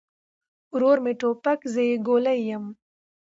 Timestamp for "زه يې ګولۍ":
1.73-2.39